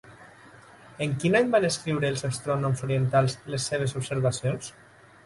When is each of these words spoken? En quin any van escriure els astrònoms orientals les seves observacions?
En 1.05 1.11
quin 1.23 1.35
any 1.39 1.51
van 1.55 1.67
escriure 1.69 2.09
els 2.13 2.25
astrònoms 2.29 2.81
orientals 2.87 3.37
les 3.57 3.69
seves 3.73 3.95
observacions? 4.03 4.73